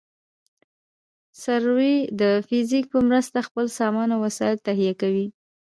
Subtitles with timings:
[1.43, 5.27] سروې د فزیک په مرسته خپل سامان او وسایل تهیه کوي